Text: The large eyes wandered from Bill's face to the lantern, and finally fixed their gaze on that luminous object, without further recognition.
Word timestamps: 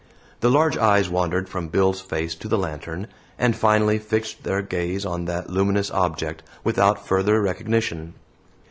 The 0.39 0.49
large 0.49 0.77
eyes 0.79 1.11
wandered 1.11 1.47
from 1.47 1.67
Bill's 1.67 2.01
face 2.01 2.33
to 2.33 2.47
the 2.47 2.57
lantern, 2.57 3.05
and 3.37 3.55
finally 3.55 3.99
fixed 3.99 4.41
their 4.41 4.63
gaze 4.63 5.05
on 5.05 5.25
that 5.25 5.51
luminous 5.51 5.91
object, 5.91 6.41
without 6.63 7.05
further 7.07 7.39
recognition. 7.39 8.15